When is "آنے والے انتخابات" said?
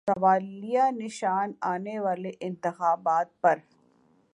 1.73-3.27